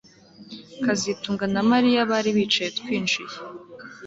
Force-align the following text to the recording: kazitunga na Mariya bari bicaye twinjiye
kazitunga 0.83 1.45
na 1.53 1.61
Mariya 1.71 2.01
bari 2.11 2.29
bicaye 2.37 2.69
twinjiye 2.79 3.35